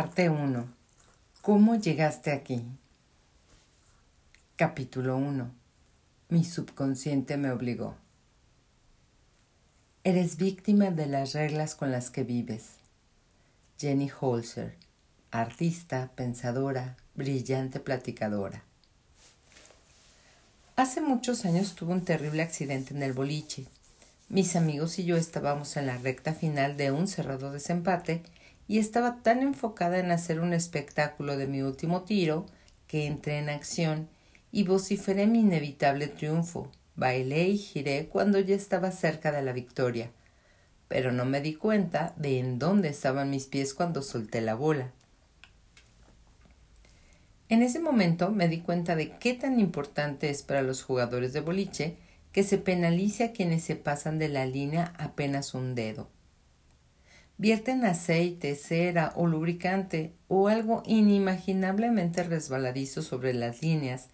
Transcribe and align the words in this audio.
Parte 0.00 0.30
1. 0.30 0.66
¿Cómo 1.42 1.76
llegaste 1.76 2.32
aquí? 2.32 2.64
Capítulo 4.56 5.18
1. 5.18 5.50
Mi 6.30 6.42
subconsciente 6.42 7.36
me 7.36 7.50
obligó. 7.50 7.96
Eres 10.02 10.38
víctima 10.38 10.90
de 10.90 11.04
las 11.04 11.34
reglas 11.34 11.74
con 11.74 11.92
las 11.92 12.08
que 12.08 12.24
vives. 12.24 12.76
Jenny 13.78 14.10
Holzer, 14.18 14.74
artista, 15.32 16.10
pensadora, 16.14 16.96
brillante 17.14 17.78
platicadora. 17.78 18.64
Hace 20.76 21.02
muchos 21.02 21.44
años 21.44 21.74
tuve 21.74 21.92
un 21.92 22.06
terrible 22.06 22.40
accidente 22.40 22.94
en 22.94 23.02
el 23.02 23.12
boliche. 23.12 23.66
Mis 24.30 24.56
amigos 24.56 24.98
y 24.98 25.04
yo 25.04 25.18
estábamos 25.18 25.76
en 25.76 25.84
la 25.84 25.98
recta 25.98 26.32
final 26.32 26.78
de 26.78 26.90
un 26.90 27.06
cerrado 27.06 27.52
desempate 27.52 28.22
y 28.70 28.78
estaba 28.78 29.20
tan 29.20 29.42
enfocada 29.42 29.98
en 29.98 30.12
hacer 30.12 30.38
un 30.38 30.52
espectáculo 30.52 31.36
de 31.36 31.48
mi 31.48 31.60
último 31.60 32.02
tiro 32.02 32.46
que 32.86 33.06
entré 33.06 33.38
en 33.38 33.48
acción 33.48 34.08
y 34.52 34.62
vociferé 34.62 35.26
mi 35.26 35.40
inevitable 35.40 36.06
triunfo. 36.06 36.70
Bailé 36.94 37.48
y 37.48 37.58
giré 37.58 38.06
cuando 38.06 38.38
ya 38.38 38.54
estaba 38.54 38.92
cerca 38.92 39.32
de 39.32 39.42
la 39.42 39.52
victoria, 39.52 40.12
pero 40.86 41.10
no 41.10 41.24
me 41.24 41.40
di 41.40 41.56
cuenta 41.56 42.14
de 42.16 42.38
en 42.38 42.60
dónde 42.60 42.90
estaban 42.90 43.28
mis 43.28 43.46
pies 43.46 43.74
cuando 43.74 44.02
solté 44.02 44.40
la 44.40 44.54
bola. 44.54 44.92
En 47.48 47.64
ese 47.64 47.80
momento 47.80 48.30
me 48.30 48.46
di 48.46 48.60
cuenta 48.60 48.94
de 48.94 49.10
qué 49.10 49.34
tan 49.34 49.58
importante 49.58 50.30
es 50.30 50.44
para 50.44 50.62
los 50.62 50.84
jugadores 50.84 51.32
de 51.32 51.40
boliche 51.40 51.96
que 52.30 52.44
se 52.44 52.56
penalice 52.56 53.24
a 53.24 53.32
quienes 53.32 53.64
se 53.64 53.74
pasan 53.74 54.18
de 54.18 54.28
la 54.28 54.46
línea 54.46 54.92
apenas 54.96 55.54
un 55.54 55.74
dedo 55.74 56.08
vierten 57.40 57.86
aceite, 57.86 58.54
cera 58.54 59.14
o 59.16 59.26
lubricante 59.26 60.12
o 60.28 60.48
algo 60.48 60.82
inimaginablemente 60.84 62.22
resbaladizo 62.22 63.00
sobre 63.00 63.32
las 63.32 63.62
líneas 63.62 64.10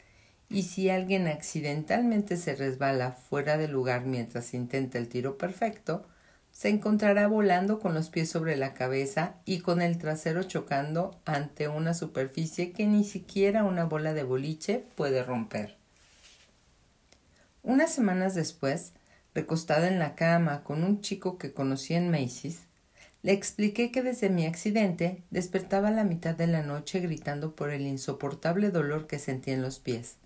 y 0.48 0.62
si 0.62 0.90
alguien 0.90 1.26
accidentalmente 1.26 2.36
se 2.36 2.54
resbala 2.54 3.10
fuera 3.10 3.58
de 3.58 3.66
lugar 3.66 4.06
mientras 4.06 4.54
intenta 4.54 4.98
el 4.98 5.08
tiro 5.08 5.38
perfecto, 5.38 6.06
se 6.52 6.68
encontrará 6.68 7.26
volando 7.26 7.80
con 7.80 7.94
los 7.94 8.10
pies 8.10 8.30
sobre 8.30 8.54
la 8.54 8.74
cabeza 8.74 9.34
y 9.44 9.58
con 9.58 9.82
el 9.82 9.98
trasero 9.98 10.44
chocando 10.44 11.20
ante 11.24 11.66
una 11.66 11.94
superficie 11.94 12.70
que 12.70 12.86
ni 12.86 13.02
siquiera 13.02 13.64
una 13.64 13.86
bola 13.86 14.14
de 14.14 14.22
boliche 14.22 14.84
puede 14.94 15.24
romper. 15.24 15.76
Unas 17.64 17.92
semanas 17.92 18.36
después, 18.36 18.92
recostada 19.34 19.88
en 19.88 19.98
la 19.98 20.14
cama 20.14 20.62
con 20.62 20.84
un 20.84 21.00
chico 21.00 21.38
que 21.38 21.52
conocí 21.52 21.94
en 21.94 22.08
Macy's, 22.08 22.65
le 23.22 23.32
expliqué 23.32 23.90
que 23.90 24.02
desde 24.02 24.30
mi 24.30 24.46
accidente 24.46 25.22
despertaba 25.30 25.88
a 25.88 25.92
la 25.92 26.04
mitad 26.04 26.34
de 26.34 26.46
la 26.46 26.62
noche 26.62 27.00
gritando 27.00 27.54
por 27.54 27.70
el 27.70 27.82
insoportable 27.82 28.70
dolor 28.70 29.06
que 29.06 29.18
sentía 29.18 29.54
en 29.54 29.62
los 29.62 29.78
pies. 29.78 30.16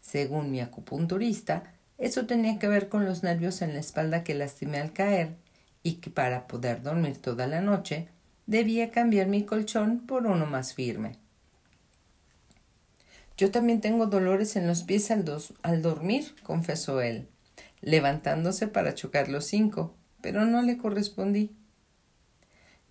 Según 0.00 0.50
mi 0.50 0.60
acupunturista, 0.60 1.74
eso 1.98 2.26
tenía 2.26 2.58
que 2.58 2.66
ver 2.68 2.88
con 2.88 3.04
los 3.04 3.22
nervios 3.22 3.62
en 3.62 3.74
la 3.74 3.80
espalda 3.80 4.24
que 4.24 4.34
lastimé 4.34 4.78
al 4.78 4.92
caer 4.92 5.36
y 5.82 5.94
que 5.94 6.10
para 6.10 6.48
poder 6.48 6.82
dormir 6.82 7.18
toda 7.18 7.46
la 7.46 7.60
noche 7.60 8.08
debía 8.46 8.90
cambiar 8.90 9.28
mi 9.28 9.44
colchón 9.44 10.00
por 10.06 10.26
uno 10.26 10.46
más 10.46 10.74
firme. 10.74 11.16
Yo 13.36 13.50
también 13.50 13.80
tengo 13.80 14.06
dolores 14.06 14.56
en 14.56 14.66
los 14.66 14.82
pies 14.82 15.10
al, 15.10 15.24
al 15.62 15.82
dormir, 15.82 16.34
confesó 16.42 17.00
él, 17.00 17.28
levantándose 17.80 18.66
para 18.66 18.94
chocar 18.94 19.28
los 19.28 19.46
cinco, 19.46 19.94
pero 20.20 20.44
no 20.44 20.62
le 20.62 20.76
correspondí. 20.76 21.54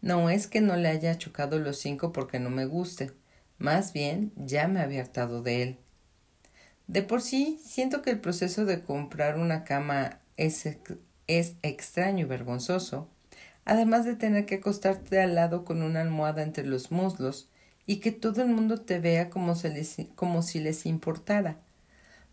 No 0.02 0.30
es 0.30 0.48
que 0.48 0.62
no 0.62 0.76
le 0.76 0.90
haya 0.90 1.18
chocado 1.18 1.60
los 1.60 1.78
cinco 1.78 2.12
porque 2.12 2.40
no 2.40 2.50
me 2.50 2.66
guste, 2.66 3.12
más 3.60 3.94
bien 3.94 4.32
ya 4.36 4.68
me 4.68 4.82
había 4.82 5.02
hartado 5.02 5.44
de 5.44 5.62
él. 5.62 5.78
De 6.88 7.04
por 7.04 7.22
sí, 7.22 7.60
siento 7.64 8.02
que 8.02 8.10
el 8.10 8.20
proceso 8.20 8.66
de 8.66 8.82
comprar 8.82 9.38
una 9.38 9.64
cama 9.64 10.20
es, 10.38 10.68
es 11.28 11.56
extraño 11.62 12.26
y 12.26 12.28
vergonzoso, 12.28 13.08
además 13.64 14.04
de 14.06 14.16
tener 14.16 14.46
que 14.46 14.56
acostarte 14.56 15.22
al 15.22 15.36
lado 15.36 15.64
con 15.64 15.84
una 15.84 16.02
almohada 16.02 16.42
entre 16.42 16.66
los 16.66 16.92
muslos 16.92 17.48
y 17.86 17.98
que 17.98 18.12
todo 18.12 18.42
el 18.42 18.50
mundo 18.50 18.82
te 18.82 19.00
vea 19.00 19.30
como, 19.30 19.54
si 19.56 20.60
les 20.60 20.86
importara. 20.86 21.58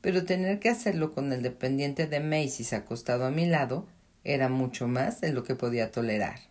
Pero 0.00 0.25
tener 0.25 0.59
que 0.59 0.71
hacerlo 0.71 1.12
con 1.12 1.33
el 1.33 1.43
dependiente 1.43 2.06
de 2.06 2.21
Macy's 2.21 2.73
acostado 2.73 3.27
a 3.27 3.31
mi 3.31 3.47
lado 3.47 3.87
era 4.25 4.49
mucho 4.49 4.89
más 4.89 5.21
de 5.21 5.33
lo 5.33 5.45
que 5.45 5.55
podía 5.55 5.91
tolerar. 5.91 6.48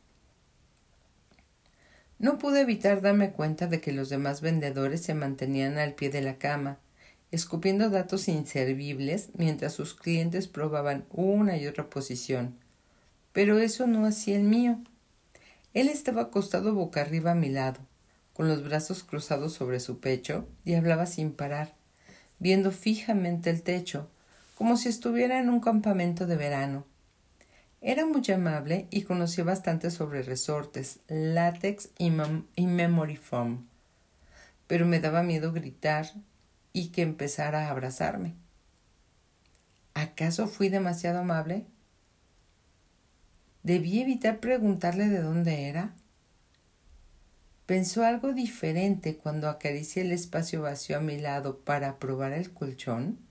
No 2.19 2.39
pude 2.39 2.61
evitar 2.61 3.01
darme 3.01 3.31
cuenta 3.31 3.67
de 3.67 3.79
que 3.79 3.91
los 3.91 4.09
demás 4.09 4.41
vendedores 4.41 5.01
se 5.01 5.13
mantenían 5.13 5.77
al 5.77 5.93
pie 5.93 6.09
de 6.09 6.21
la 6.21 6.37
cama, 6.37 6.79
escupiendo 7.31 7.89
datos 7.89 8.27
inservibles 8.27 9.29
mientras 9.37 9.73
sus 9.73 9.93
clientes 9.93 10.47
probaban 10.47 11.05
una 11.11 11.57
y 11.57 11.67
otra 11.67 11.89
posición. 11.89 12.55
Pero 13.33 13.59
eso 13.59 13.85
no 13.85 14.05
hacía 14.05 14.35
el 14.37 14.43
mío. 14.43 14.79
Él 15.75 15.89
estaba 15.89 16.23
acostado 16.23 16.73
boca 16.73 17.01
arriba 17.01 17.31
a 17.31 17.35
mi 17.35 17.49
lado, 17.49 17.79
con 18.33 18.47
los 18.47 18.63
brazos 18.63 19.03
cruzados 19.03 19.53
sobre 19.53 19.79
su 19.79 19.99
pecho, 19.99 20.47
y 20.65 20.73
hablaba 20.73 21.05
sin 21.05 21.31
parar, 21.31 21.75
viendo 22.39 22.71
fijamente 22.71 23.51
el 23.51 23.61
techo, 23.61 24.09
como 24.55 24.75
si 24.75 24.89
estuviera 24.89 25.39
en 25.39 25.49
un 25.49 25.59
campamento 25.59 26.25
de 26.25 26.35
verano. 26.35 26.85
Era 27.81 28.05
muy 28.07 28.23
amable 28.33 28.87
y 28.89 29.03
conocía 29.03 29.43
bastante 29.43 29.91
sobre 29.91 30.23
resortes, 30.23 30.99
látex 31.07 31.89
y, 31.99 32.09
memory 32.09 33.17
foam, 33.17 33.67
pero 34.65 34.87
me 34.87 34.99
daba 34.99 35.21
miedo 35.21 35.53
gritar 35.53 36.07
y 36.73 36.89
que 36.89 37.03
empezara 37.03 37.67
a 37.67 37.71
abrazarme. 37.71 38.33
¿Acaso 39.93 40.47
fui 40.47 40.69
demasiado 40.69 41.19
amable? 41.19 41.65
¿Debí 43.61 43.99
evitar 43.99 44.39
preguntarle 44.39 45.07
de 45.07 45.21
dónde 45.21 45.67
era? 45.67 45.93
¿Pensó 47.67 48.05
algo 48.05 48.33
diferente 48.33 49.17
cuando 49.17 49.49
acaricié 49.49 50.01
el 50.01 50.13
espacio 50.13 50.61
vacío 50.61 50.97
a 50.97 51.01
mi 51.01 51.19
lado 51.19 51.59
para 51.59 51.99
probar 51.99 52.31
el 52.31 52.53
colchón? 52.53 53.26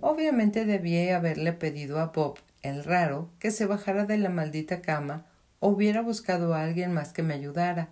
Obviamente 0.00 0.64
debía 0.64 1.16
haberle 1.16 1.52
pedido 1.52 1.98
a 2.00 2.06
Bob, 2.06 2.38
el 2.62 2.84
raro, 2.84 3.30
que 3.38 3.50
se 3.50 3.66
bajara 3.66 4.04
de 4.04 4.18
la 4.18 4.28
maldita 4.28 4.82
cama 4.82 5.26
o 5.60 5.68
hubiera 5.68 6.02
buscado 6.02 6.54
a 6.54 6.62
alguien 6.62 6.92
más 6.92 7.12
que 7.12 7.22
me 7.22 7.34
ayudara, 7.34 7.88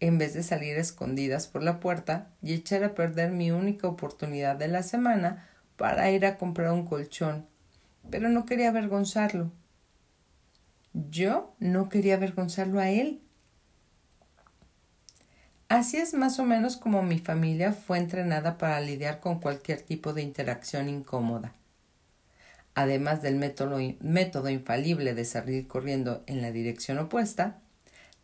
en 0.00 0.18
vez 0.18 0.34
de 0.34 0.42
salir 0.42 0.76
escondidas 0.76 1.46
por 1.46 1.62
la 1.62 1.80
puerta 1.80 2.30
y 2.42 2.52
echar 2.52 2.84
a 2.84 2.94
perder 2.94 3.30
mi 3.30 3.50
única 3.50 3.88
oportunidad 3.88 4.56
de 4.56 4.68
la 4.68 4.82
semana 4.82 5.46
para 5.76 6.10
ir 6.10 6.26
a 6.26 6.36
comprar 6.36 6.72
un 6.72 6.86
colchón. 6.86 7.46
Pero 8.10 8.28
no 8.28 8.44
quería 8.46 8.68
avergonzarlo. 8.68 9.50
Yo 10.92 11.54
no 11.58 11.88
quería 11.88 12.14
avergonzarlo 12.14 12.80
a 12.80 12.88
él. 12.90 13.20
Así 15.68 15.96
es 15.96 16.14
más 16.14 16.38
o 16.38 16.44
menos 16.44 16.76
como 16.76 17.02
mi 17.02 17.18
familia 17.18 17.72
fue 17.72 17.98
entrenada 17.98 18.56
para 18.56 18.80
lidiar 18.80 19.18
con 19.18 19.40
cualquier 19.40 19.82
tipo 19.82 20.12
de 20.12 20.22
interacción 20.22 20.88
incómoda. 20.88 21.54
Además 22.76 23.20
del 23.20 23.34
método, 23.34 23.78
método 24.00 24.48
infalible 24.48 25.14
de 25.14 25.24
salir 25.24 25.66
corriendo 25.66 26.22
en 26.26 26.40
la 26.40 26.52
dirección 26.52 26.98
opuesta, 26.98 27.58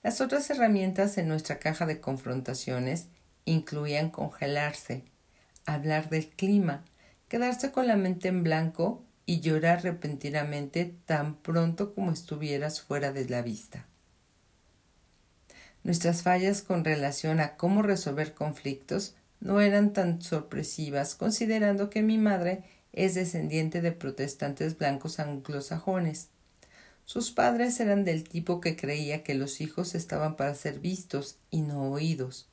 las 0.05 0.21
otras 0.21 0.51
herramientas 0.51 1.19
en 1.19 1.27
nuestra 1.27 1.59
caja 1.59 1.85
de 1.85 2.01
confrontaciones 2.01 3.09
incluían 3.45 4.11
congelarse, 4.11 5.05
hablar 5.67 6.11
del 6.11 6.29
clima, 6.29 6.85
quedarse 7.29 7.73
con 7.73 7.89
la 7.89 7.97
mente 7.97 8.29
en 8.29 8.45
blanco 8.45 9.03
y 9.27 9.41
llorar 9.41 9.83
repentinamente 9.83 10.95
tan 11.07 11.35
pronto 11.37 11.93
como 11.93 12.13
estuvieras 12.13 12.81
fuera 12.81 13.11
de 13.11 13.29
la 13.29 13.43
vista. 13.43 13.87
Nuestras 15.85 16.23
fallas 16.23 16.63
con 16.63 16.85
relación 16.85 17.41
a 17.41 17.57
cómo 17.57 17.83
resolver 17.83 18.35
conflictos 18.35 19.15
no 19.41 19.61
eran 19.61 19.93
tan 19.93 20.23
sorpresivas, 20.23 21.17
considerando 21.17 21.91
que 21.91 22.03
mi 22.03 22.19
madre 22.19 22.63
es 22.93 23.15
descendiente 23.15 23.81
de 23.81 23.91
protestantes 23.91 24.79
blancos 24.79 25.19
anglosajones. 25.19 26.29
Sus 27.05 27.33
padres 27.33 27.81
eran 27.81 28.05
del 28.05 28.23
tipo 28.23 28.61
que 28.61 28.77
creía 28.77 29.25
que 29.25 29.35
los 29.35 29.61
hijos 29.61 29.97
estaban 29.97 30.37
para 30.37 30.55
ser 30.55 30.79
vistos 30.79 31.37
y 31.51 31.63
no 31.63 31.91
oídos. 31.91 32.47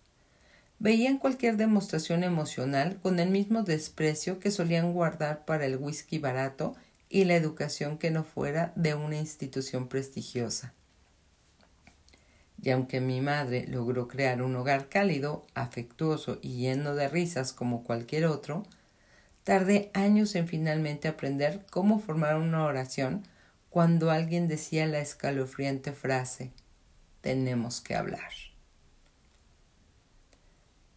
Veían 0.80 1.20
cualquier 1.20 1.56
demostración 1.58 2.24
emocional 2.24 2.98
con 3.00 3.20
el 3.20 3.30
mismo 3.30 3.62
desprecio 3.62 4.40
que 4.40 4.50
solían 4.50 4.92
guardar 4.92 5.46
para 5.46 5.68
el 5.68 5.78
whisky 5.78 6.18
barato 6.18 6.76
y 7.10 7.26
la 7.26 7.36
educación 7.36 8.00
que 8.00 8.10
no 8.10 8.24
fuera 8.24 8.74
de 8.76 8.96
una 8.96 9.18
institución 9.18 9.88
prestigiosa 9.88 10.74
y 12.62 12.72
aunque 12.72 13.02
mi 13.02 13.22
madre 13.22 13.66
logró 13.68 14.08
crear 14.08 14.42
un 14.42 14.56
hogar 14.56 14.90
cálido, 14.90 15.46
afectuoso 15.54 16.40
y 16.42 16.58
lleno 16.58 16.96
de 16.96 17.08
risas 17.08 17.54
como 17.54 17.84
cualquier 17.84 18.26
otro, 18.26 18.64
tardé 19.44 19.92
años 19.94 20.36
en 20.36 20.48
finalmente 20.48 21.08
aprender 21.08 21.66
cómo 21.70 22.00
formar 22.00 22.38
una 22.38 22.66
oración 22.66 23.24
cuando 23.70 24.12
alguien 24.12 24.48
decía 24.48 24.86
la 24.88 25.00
escalofriante 25.00 25.94
frase 25.94 26.52
tenemos 27.22 27.82
que 27.82 27.96
hablar. 27.96 28.32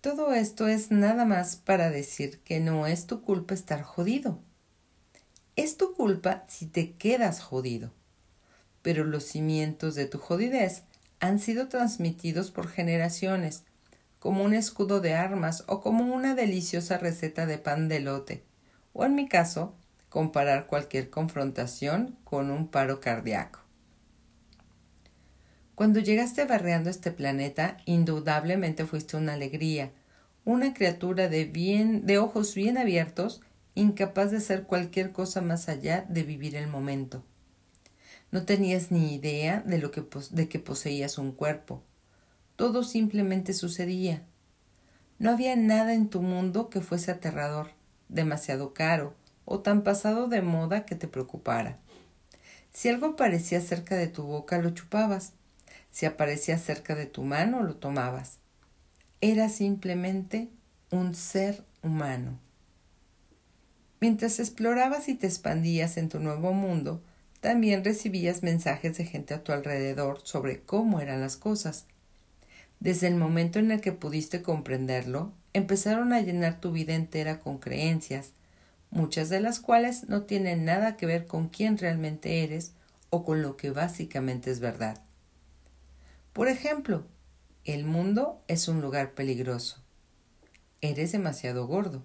Todo 0.01 0.33
esto 0.33 0.67
es 0.67 0.91
nada 0.91 1.25
más 1.25 1.57
para 1.57 1.91
decir 1.91 2.41
que 2.41 2.61
no 2.61 2.87
es 2.87 3.07
tu 3.07 3.23
culpa 3.23 3.55
estar 3.55 3.83
jodido. 3.83 4.41
Es 5.55 5.77
tu 5.77 5.95
culpa 5.95 6.45
si 6.49 6.67
te 6.67 6.93
quedas 6.95 7.41
jodido. 7.41 7.93
Pero 8.83 9.05
los 9.05 9.25
cimientos 9.25 9.95
de 9.95 10.07
tu 10.07 10.19
jodidez 10.19 10.83
han 11.23 11.39
sido 11.39 11.69
transmitidos 11.69 12.51
por 12.51 12.67
generaciones, 12.67 13.63
como 14.19 14.43
un 14.43 14.55
escudo 14.55 15.01
de 15.01 15.15
armas 15.15 15.63
o 15.69 15.81
como 15.81 16.13
una 16.13 16.35
deliciosa 16.35 16.99
receta 16.99 17.47
de 17.47 17.59
pan 17.59 17.89
de 17.89 18.01
lote, 18.01 18.43
o 18.93 19.05
en 19.05 19.15
mi 19.15 19.29
caso, 19.29 19.73
comparar 20.09 20.67
cualquier 20.67 21.11
confrontación 21.11 22.17
con 22.25 22.51
un 22.51 22.67
paro 22.67 23.01
cardíaco. 23.01 23.61
Cuando 25.77 26.01
llegaste 26.01 26.45
barreando 26.45 26.91
este 26.91 27.13
planeta, 27.13 27.77
indudablemente 27.85 28.85
fuiste 28.85 29.17
una 29.17 29.35
alegría, 29.35 29.93
una 30.45 30.75
criatura 30.75 31.29
de 31.29 31.45
bien, 31.45 32.05
de 32.05 32.19
ojos 32.19 32.57
bien 32.57 32.77
abiertos, 32.77 33.43
incapaz 33.77 34.33
de 34.33 34.39
hacer 34.39 34.65
cualquier 34.65 35.13
cosa 35.13 35.41
más 35.41 35.69
allá 35.69 36.05
de 36.09 36.25
vivir 36.25 36.57
el 36.57 36.67
momento. 36.67 37.23
No 38.33 38.47
tenías 38.47 38.91
ni 38.91 39.15
idea 39.15 39.63
de, 39.65 39.79
lo 39.79 39.91
que, 39.91 40.05
de 40.31 40.49
que 40.49 40.59
poseías 40.59 41.19
un 41.19 41.33
cuerpo. 41.33 41.83
Todo 42.57 42.83
simplemente 42.83 43.53
sucedía. 43.53 44.25
No 45.19 45.31
había 45.31 45.55
nada 45.55 45.93
en 45.93 46.09
tu 46.09 46.23
mundo 46.23 46.71
que 46.71 46.81
fuese 46.81 47.11
aterrador, 47.11 47.69
demasiado 48.09 48.73
caro 48.73 49.15
o 49.45 49.61
tan 49.61 49.83
pasado 49.83 50.29
de 50.29 50.41
moda 50.41 50.87
que 50.87 50.95
te 50.95 51.09
preocupara. 51.09 51.79
Si 52.73 52.89
algo 52.89 53.09
aparecía 53.09 53.61
cerca 53.61 53.97
de 53.97 54.09
tu 54.09 54.23
boca, 54.23 54.59
lo 54.59 54.71
chupabas. 54.71 55.35
Si 55.91 56.07
aparecía 56.07 56.57
cerca 56.59 56.95
de 56.95 57.05
tu 57.05 57.25
mano, 57.25 57.63
lo 57.63 57.77
tomabas. 57.77 58.39
Era 59.21 59.51
simplemente 59.51 60.49
un 60.91 61.15
ser 61.15 61.65
humano. 61.83 62.39
Mientras 64.01 64.41
explorabas 64.41 65.09
y 65.09 65.15
te 65.15 65.27
expandías 65.27 65.99
en 65.99 66.09
tu 66.09 66.19
nuevo 66.19 66.55
mundo, 66.55 67.03
también 67.43 67.83
recibías 67.85 68.45
mensajes 68.45 68.97
de 68.97 69.05
gente 69.05 69.35
a 69.35 69.43
tu 69.43 69.51
alrededor 69.51 70.21
sobre 70.23 70.61
cómo 70.61 71.01
eran 71.01 71.21
las 71.21 71.37
cosas. 71.37 71.87
Desde 72.79 73.09
el 73.09 73.17
momento 73.17 73.59
en 73.59 73.73
el 73.73 73.81
que 73.81 73.91
pudiste 73.91 74.43
comprenderlo, 74.43 75.33
empezaron 75.53 76.13
a 76.13 76.21
llenar 76.21 76.61
tu 76.61 76.71
vida 76.71 76.95
entera 76.95 77.41
con 77.41 77.59
creencias, 77.59 78.31
muchas 78.91 79.29
de 79.29 79.41
las 79.41 79.59
cuales 79.59 80.09
no 80.09 80.23
tienen 80.23 80.65
nada 80.65 80.97
que 80.97 81.05
ver 81.05 81.27
con 81.27 81.49
quién 81.49 81.79
realmente 81.79 82.45
eres 82.45 82.75
o 83.11 83.25
con 83.25 83.43
lo 83.43 83.57
que 83.57 83.71
básicamente 83.73 84.53
es 84.53 84.61
verdad. 84.61 85.03
Por 86.33 86.47
ejemplo, 86.47 87.05
el 87.65 87.85
mundo 87.85 88.41
es 88.47 88.69
un 88.69 88.81
lugar 88.81 89.15
peligroso. 89.15 89.83
Eres 90.81 91.11
demasiado 91.11 91.67
gordo. 91.67 92.05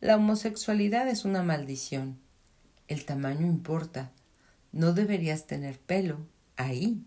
La 0.00 0.16
homosexualidad 0.16 1.08
es 1.08 1.26
una 1.26 1.42
maldición. 1.42 2.18
El 2.88 3.04
tamaño 3.04 3.46
importa. 3.46 4.12
No 4.72 4.94
deberías 4.94 5.46
tener 5.46 5.78
pelo 5.78 6.18
ahí. 6.56 7.04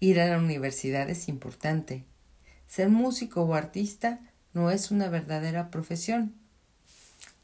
Ir 0.00 0.20
a 0.20 0.26
la 0.26 0.38
universidad 0.38 1.10
es 1.10 1.28
importante. 1.28 2.04
Ser 2.66 2.88
músico 2.88 3.42
o 3.42 3.54
artista 3.54 4.20
no 4.52 4.70
es 4.70 4.90
una 4.90 5.08
verdadera 5.08 5.70
profesión, 5.70 6.34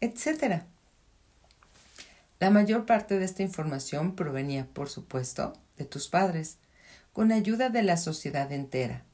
etc. 0.01 0.63
La 2.41 2.51
mayor 2.51 2.87
parte 2.87 3.19
de 3.19 3.25
esta 3.25 3.43
información 3.43 4.15
provenía, 4.17 4.67
por 4.73 4.89
supuesto, 4.89 5.53
de 5.77 5.85
tus 5.85 6.09
padres, 6.09 6.59
con 7.13 7.33
ayuda 7.33 7.71
de 7.71 7.83
la 7.83 7.97
sociedad 7.97 8.51
entera. 8.53 9.05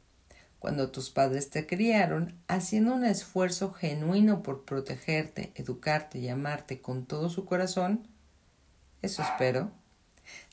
Cuando 0.58 0.90
tus 0.90 1.10
padres 1.10 1.50
te 1.50 1.66
criaron, 1.66 2.34
haciendo 2.46 2.94
un 2.94 3.04
esfuerzo 3.04 3.72
genuino 3.72 4.42
por 4.42 4.64
protegerte, 4.64 5.52
educarte 5.56 6.20
y 6.20 6.28
amarte 6.28 6.80
con 6.80 7.04
todo 7.04 7.30
su 7.30 7.44
corazón, 7.44 8.06
eso 9.02 9.22
espero, 9.22 9.70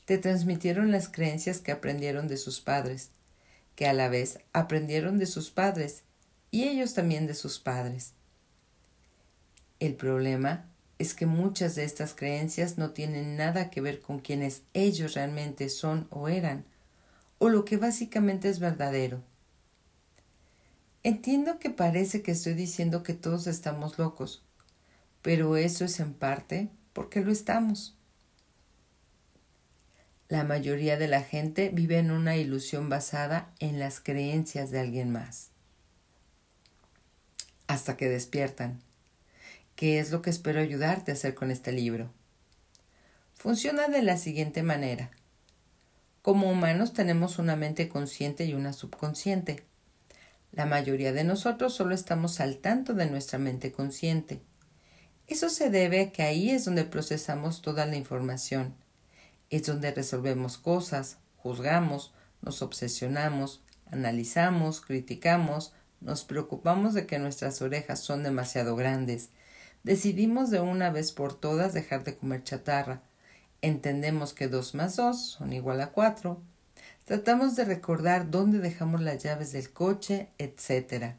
te 0.04 0.18
transmitieron 0.18 0.90
las 0.90 1.08
creencias 1.08 1.60
que 1.60 1.72
aprendieron 1.72 2.28
de 2.28 2.36
sus 2.36 2.60
padres, 2.60 3.10
que 3.76 3.86
a 3.86 3.92
la 3.92 4.08
vez 4.08 4.40
aprendieron 4.52 5.18
de 5.18 5.26
sus 5.26 5.50
padres 5.50 6.02
y 6.50 6.64
ellos 6.64 6.94
también 6.94 7.26
de 7.26 7.34
sus 7.34 7.58
padres. 7.60 8.12
El 9.78 9.94
problema 9.94 10.68
es 10.98 11.14
que 11.14 11.26
muchas 11.26 11.76
de 11.76 11.84
estas 11.84 12.14
creencias 12.14 12.76
no 12.76 12.90
tienen 12.90 13.36
nada 13.36 13.70
que 13.70 13.80
ver 13.80 14.02
con 14.02 14.18
quienes 14.18 14.62
ellos 14.74 15.14
realmente 15.14 15.68
son 15.70 16.06
o 16.10 16.28
eran, 16.28 16.64
o 17.38 17.48
lo 17.48 17.64
que 17.64 17.78
básicamente 17.78 18.50
es 18.50 18.58
verdadero. 18.58 19.22
Entiendo 21.02 21.58
que 21.58 21.70
parece 21.70 22.20
que 22.20 22.32
estoy 22.32 22.52
diciendo 22.52 23.02
que 23.02 23.14
todos 23.14 23.46
estamos 23.46 23.98
locos, 23.98 24.42
pero 25.22 25.56
eso 25.56 25.86
es 25.86 26.00
en 26.00 26.12
parte 26.12 26.68
porque 26.92 27.22
lo 27.22 27.32
estamos. 27.32 27.96
La 30.30 30.44
mayoría 30.44 30.96
de 30.96 31.08
la 31.08 31.22
gente 31.24 31.70
vive 31.70 31.98
en 31.98 32.12
una 32.12 32.36
ilusión 32.36 32.88
basada 32.88 33.50
en 33.58 33.80
las 33.80 33.98
creencias 33.98 34.70
de 34.70 34.78
alguien 34.78 35.10
más. 35.10 35.50
Hasta 37.66 37.96
que 37.96 38.08
despiertan. 38.08 38.80
¿Qué 39.74 39.98
es 39.98 40.12
lo 40.12 40.22
que 40.22 40.30
espero 40.30 40.60
ayudarte 40.60 41.10
a 41.10 41.14
hacer 41.14 41.34
con 41.34 41.50
este 41.50 41.72
libro? 41.72 42.12
Funciona 43.34 43.88
de 43.88 44.02
la 44.02 44.16
siguiente 44.16 44.62
manera. 44.62 45.10
Como 46.22 46.48
humanos 46.48 46.92
tenemos 46.92 47.40
una 47.40 47.56
mente 47.56 47.88
consciente 47.88 48.44
y 48.44 48.54
una 48.54 48.72
subconsciente. 48.72 49.64
La 50.52 50.64
mayoría 50.64 51.12
de 51.12 51.24
nosotros 51.24 51.74
solo 51.74 51.92
estamos 51.92 52.38
al 52.38 52.58
tanto 52.58 52.94
de 52.94 53.10
nuestra 53.10 53.40
mente 53.40 53.72
consciente. 53.72 54.40
Eso 55.26 55.50
se 55.50 55.70
debe 55.70 56.00
a 56.02 56.12
que 56.12 56.22
ahí 56.22 56.50
es 56.50 56.66
donde 56.66 56.84
procesamos 56.84 57.62
toda 57.62 57.84
la 57.84 57.96
información. 57.96 58.76
Es 59.50 59.66
donde 59.66 59.90
resolvemos 59.92 60.58
cosas, 60.58 61.18
juzgamos, 61.36 62.14
nos 62.40 62.62
obsesionamos, 62.62 63.62
analizamos, 63.90 64.80
criticamos, 64.80 65.74
nos 66.00 66.24
preocupamos 66.24 66.94
de 66.94 67.06
que 67.06 67.18
nuestras 67.18 67.60
orejas 67.60 68.00
son 68.00 68.22
demasiado 68.22 68.76
grandes, 68.76 69.30
decidimos 69.82 70.50
de 70.50 70.60
una 70.60 70.90
vez 70.90 71.12
por 71.12 71.38
todas 71.38 71.74
dejar 71.74 72.04
de 72.04 72.16
comer 72.16 72.42
chatarra, 72.44 73.02
entendemos 73.60 74.32
que 74.32 74.48
dos 74.48 74.74
más 74.74 74.96
dos 74.96 75.32
son 75.32 75.52
igual 75.52 75.80
a 75.82 75.90
cuatro, 75.90 76.40
Tratamos 77.10 77.56
de 77.56 77.64
recordar 77.64 78.30
dónde 78.30 78.60
dejamos 78.60 79.00
las 79.00 79.20
llaves 79.20 79.50
del 79.50 79.72
coche, 79.72 80.28
etc. 80.38 81.16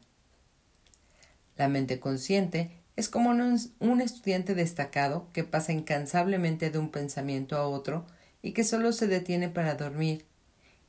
La 1.58 1.68
mente 1.68 2.00
consciente 2.00 2.70
es 2.96 3.10
como 3.10 3.28
un, 3.28 4.00
estudiante 4.00 4.54
destacado 4.54 5.28
que 5.34 5.44
pasa 5.44 5.72
incansablemente 5.72 6.70
de 6.70 6.78
un 6.78 6.90
pensamiento 6.90 7.58
a 7.58 7.68
otro 7.68 8.06
y 8.42 8.52
que 8.52 8.64
solo 8.64 8.92
se 8.92 9.06
detiene 9.06 9.48
para 9.48 9.76
dormir, 9.76 10.26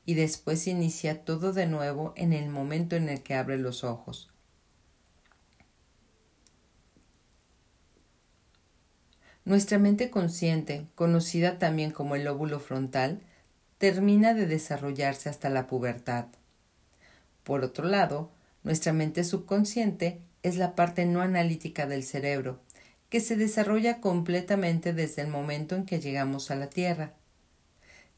y 0.05 0.15
después 0.15 0.67
inicia 0.67 1.23
todo 1.23 1.53
de 1.53 1.67
nuevo 1.67 2.13
en 2.17 2.33
el 2.33 2.49
momento 2.49 2.95
en 2.95 3.07
el 3.07 3.21
que 3.21 3.35
abre 3.35 3.57
los 3.57 3.83
ojos. 3.83 4.29
Nuestra 9.45 9.77
mente 9.77 10.09
consciente, 10.09 10.87
conocida 10.95 11.59
también 11.59 11.91
como 11.91 12.15
el 12.15 12.23
lóbulo 12.23 12.59
frontal, 12.59 13.21
termina 13.77 14.33
de 14.33 14.47
desarrollarse 14.47 15.29
hasta 15.29 15.49
la 15.49 15.67
pubertad. 15.67 16.27
Por 17.43 17.63
otro 17.65 17.85
lado, 17.85 18.31
nuestra 18.63 18.93
mente 18.93 19.25
subconsciente 19.25 20.21
es 20.43 20.55
la 20.55 20.75
parte 20.75 21.05
no 21.05 21.21
analítica 21.21 21.85
del 21.85 22.03
cerebro, 22.03 22.61
que 23.09 23.19
se 23.19 23.35
desarrolla 23.35 23.99
completamente 23.99 24.93
desde 24.93 25.21
el 25.21 25.27
momento 25.27 25.75
en 25.75 25.85
que 25.85 25.99
llegamos 25.99 26.49
a 26.49 26.55
la 26.55 26.69
Tierra. 26.69 27.13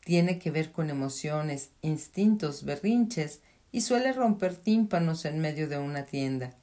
Tiene 0.06 0.38
que 0.38 0.52
ver 0.52 0.72
con 0.72 0.92
emociones, 0.92 1.72
instintos, 1.82 2.64
berrinches 2.64 3.42
y 3.72 3.82
suele 3.82 4.14
romper 4.14 4.56
tímpanos 4.56 5.26
en 5.26 5.40
medio 5.40 5.68
de 5.68 5.80
una 5.80 6.06
tienda. 6.06 6.54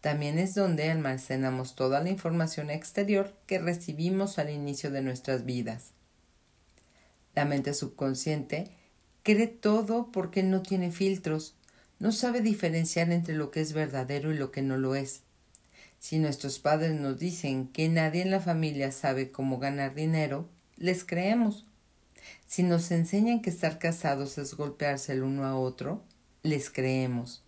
También 0.00 0.38
es 0.38 0.54
donde 0.54 0.90
almacenamos 0.90 1.74
toda 1.74 2.00
la 2.00 2.08
información 2.08 2.70
exterior 2.70 3.36
que 3.46 3.58
recibimos 3.58 4.38
al 4.38 4.48
inicio 4.48 4.90
de 4.90 5.02
nuestras 5.02 5.44
vidas. 5.44 5.90
La 7.34 7.44
mente 7.44 7.74
subconsciente 7.74 8.70
cree 9.22 9.48
todo 9.48 10.10
porque 10.10 10.42
no 10.42 10.62
tiene 10.62 10.90
filtros, 10.90 11.54
no 11.98 12.10
sabe 12.10 12.40
diferenciar 12.40 13.12
entre 13.12 13.34
lo 13.34 13.50
que 13.50 13.60
es 13.60 13.74
verdadero 13.74 14.32
y 14.32 14.38
lo 14.38 14.50
que 14.50 14.62
no 14.62 14.78
lo 14.78 14.94
es. 14.94 15.24
Si 15.98 16.18
nuestros 16.18 16.58
padres 16.58 16.98
nos 16.98 17.18
dicen 17.18 17.68
que 17.68 17.90
nadie 17.90 18.22
en 18.22 18.30
la 18.30 18.40
familia 18.40 18.92
sabe 18.92 19.30
cómo 19.30 19.58
ganar 19.58 19.94
dinero, 19.94 20.48
les 20.78 21.04
creemos. 21.04 21.66
Si 22.46 22.62
nos 22.62 22.90
enseñan 22.90 23.42
que 23.42 23.50
estar 23.50 23.78
casados 23.78 24.38
es 24.38 24.54
golpearse 24.54 25.12
el 25.12 25.22
uno 25.22 25.44
a 25.44 25.56
otro, 25.56 26.02
les 26.42 26.70
creemos. 26.70 27.42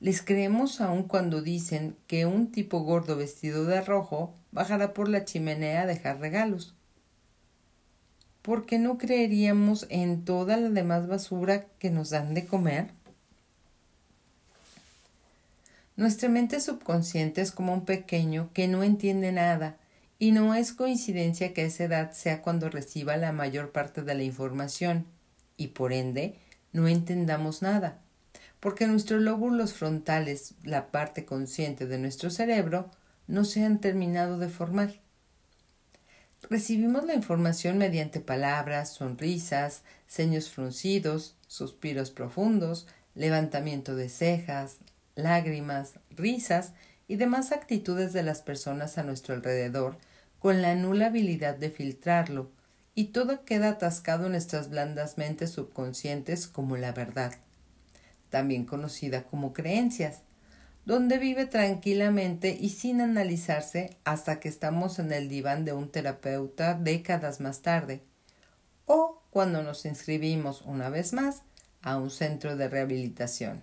Les 0.00 0.22
creemos 0.22 0.80
aun 0.80 1.04
cuando 1.04 1.42
dicen 1.42 1.96
que 2.06 2.26
un 2.26 2.52
tipo 2.52 2.80
gordo 2.80 3.16
vestido 3.16 3.64
de 3.64 3.80
rojo 3.80 4.34
bajará 4.52 4.92
por 4.92 5.08
la 5.08 5.24
chimenea 5.24 5.82
a 5.82 5.86
dejar 5.86 6.20
regalos. 6.20 6.74
¿por 8.44 8.66
qué 8.66 8.78
no 8.78 8.98
creeríamos 8.98 9.86
en 9.88 10.22
toda 10.26 10.58
la 10.58 10.68
demás 10.68 11.08
basura 11.08 11.64
que 11.78 11.88
nos 11.88 12.10
dan 12.10 12.34
de 12.34 12.44
comer? 12.44 12.88
Nuestra 15.96 16.28
mente 16.28 16.60
subconsciente 16.60 17.40
es 17.40 17.52
como 17.52 17.72
un 17.72 17.86
pequeño 17.86 18.50
que 18.52 18.68
no 18.68 18.82
entiende 18.82 19.32
nada, 19.32 19.78
y 20.24 20.32
no 20.32 20.54
es 20.54 20.72
coincidencia 20.72 21.52
que 21.52 21.66
esa 21.66 21.84
edad 21.84 22.12
sea 22.12 22.40
cuando 22.40 22.70
reciba 22.70 23.18
la 23.18 23.30
mayor 23.30 23.72
parte 23.72 24.00
de 24.00 24.14
la 24.14 24.22
información, 24.22 25.04
y 25.58 25.66
por 25.66 25.92
ende 25.92 26.38
no 26.72 26.88
entendamos 26.88 27.60
nada, 27.60 28.00
porque 28.58 28.86
nuestros 28.86 29.20
lóbulos 29.20 29.74
frontales, 29.74 30.54
la 30.62 30.90
parte 30.90 31.26
consciente 31.26 31.86
de 31.86 31.98
nuestro 31.98 32.30
cerebro, 32.30 32.90
no 33.26 33.44
se 33.44 33.64
han 33.64 33.82
terminado 33.82 34.38
de 34.38 34.48
formar. 34.48 34.94
Recibimos 36.48 37.04
la 37.04 37.12
información 37.12 37.76
mediante 37.76 38.20
palabras, 38.20 38.94
sonrisas, 38.94 39.82
ceños 40.06 40.48
fruncidos, 40.48 41.36
suspiros 41.48 42.10
profundos, 42.10 42.86
levantamiento 43.14 43.94
de 43.94 44.08
cejas, 44.08 44.78
lágrimas, 45.16 45.98
risas 46.08 46.72
y 47.08 47.16
demás 47.16 47.52
actitudes 47.52 48.14
de 48.14 48.22
las 48.22 48.40
personas 48.40 48.96
a 48.96 49.02
nuestro 49.02 49.34
alrededor, 49.34 49.98
con 50.44 50.60
la 50.60 50.74
nula 50.74 51.06
habilidad 51.06 51.56
de 51.56 51.70
filtrarlo, 51.70 52.50
y 52.94 53.04
todo 53.12 53.46
queda 53.46 53.70
atascado 53.70 54.26
en 54.26 54.32
nuestras 54.32 54.68
blandas 54.68 55.16
mentes 55.16 55.48
subconscientes 55.48 56.48
como 56.48 56.76
la 56.76 56.92
verdad, 56.92 57.32
también 58.28 58.66
conocida 58.66 59.22
como 59.22 59.54
creencias, 59.54 60.20
donde 60.84 61.16
vive 61.16 61.46
tranquilamente 61.46 62.58
y 62.60 62.68
sin 62.68 63.00
analizarse 63.00 63.96
hasta 64.04 64.38
que 64.38 64.50
estamos 64.50 64.98
en 64.98 65.12
el 65.12 65.30
diván 65.30 65.64
de 65.64 65.72
un 65.72 65.90
terapeuta 65.90 66.74
décadas 66.74 67.40
más 67.40 67.62
tarde, 67.62 68.02
o 68.84 69.22
cuando 69.30 69.62
nos 69.62 69.86
inscribimos 69.86 70.60
una 70.60 70.90
vez 70.90 71.14
más 71.14 71.40
a 71.80 71.96
un 71.96 72.10
centro 72.10 72.54
de 72.54 72.68
rehabilitación. 72.68 73.62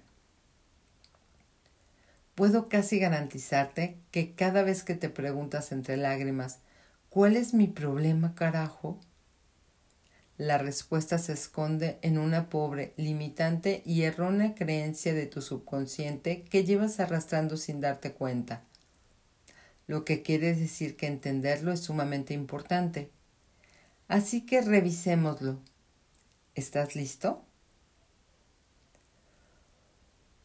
Puedo 2.34 2.70
casi 2.70 2.98
garantizarte 2.98 3.98
que 4.10 4.34
cada 4.34 4.64
vez 4.64 4.82
que 4.82 4.96
te 4.96 5.10
preguntas 5.10 5.72
entre 5.72 5.96
lágrimas, 5.96 6.58
¿cuál 7.12 7.38
es 7.38 7.54
mi 7.54 7.68
problema, 7.68 8.34
carajo? 8.34 9.00
La 10.40 10.58
respuesta 10.58 11.20
se 11.20 11.34
esconde 11.34 12.00
en 12.02 12.18
una 12.18 12.50
pobre, 12.50 12.96
limitante 12.98 13.84
y 13.86 14.02
errónea 14.02 14.56
creencia 14.56 15.14
de 15.14 15.28
tu 15.28 15.44
subconsciente 15.44 16.42
que 16.46 16.64
llevas 16.64 17.00
arrastrando 17.00 17.56
sin 17.56 17.82
darte 17.82 18.14
cuenta. 18.14 18.64
Lo 19.86 20.04
que 20.04 20.24
quiere 20.24 20.56
decir 20.56 20.96
que 20.96 21.06
entenderlo 21.06 21.72
es 21.72 21.82
sumamente 21.82 22.34
importante. 22.34 23.12
Así 24.08 24.48
que 24.48 24.62
revisémoslo. 24.62 25.60
¿Estás 26.56 26.96
listo? 26.96 27.46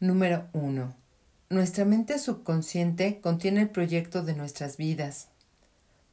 Número 0.00 0.49
1 0.52 1.06
nuestra 1.49 1.85
mente 1.85 2.18
subconsciente 2.18 3.20
contiene 3.20 3.62
el 3.62 3.70
proyecto 3.70 4.25
de 4.25 4.35
nuestras 4.35 4.76
vidas. 4.76 5.28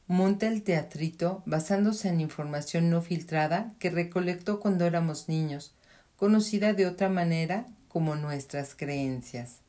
Monta 0.08 0.48
el 0.48 0.64
teatrito 0.64 1.44
basándose 1.46 2.10
en 2.10 2.20
información 2.20 2.90
no 2.90 3.02
filtrada 3.02 3.74
que 3.80 3.90
recolectó 3.90 4.60
cuando 4.60 4.86
éramos 4.86 5.30
niños, 5.30 5.74
conocida 6.18 6.74
de 6.74 6.88
otra 6.88 7.08
manera 7.08 7.68
como 7.88 8.16
nuestras 8.16 8.76
creencias. 8.76 9.60